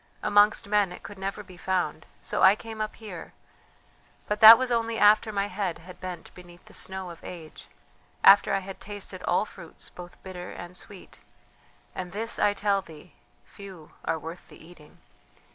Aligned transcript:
Amongst 0.23 0.67
men 0.67 0.91
it 0.91 1.03
could 1.03 1.19
never 1.19 1.43
be 1.43 1.57
found, 1.57 2.07
so 2.23 2.41
I 2.41 2.55
came 2.55 2.81
up 2.81 2.95
here; 2.95 3.33
but 4.27 4.39
that 4.39 4.57
was 4.57 4.71
only 4.71 4.97
after 4.97 5.31
my 5.31 5.45
head 5.45 5.77
had 5.77 5.99
bent 6.01 6.33
beneath 6.33 6.65
the 6.65 6.73
snow 6.73 7.11
of 7.11 7.23
age, 7.23 7.67
after 8.23 8.51
I 8.51 8.61
had 8.65 8.79
tasted 8.79 9.21
all 9.21 9.45
fruits 9.45 9.89
both 9.89 10.17
bitter 10.23 10.49
and 10.49 10.75
sweet; 10.75 11.19
and 11.93 12.13
this 12.13 12.39
I 12.39 12.55
tell 12.55 12.81
thee: 12.81 13.13
few 13.45 13.91
are 14.03 14.17
worth 14.17 14.47
the 14.47 14.57
eating. 14.65 14.97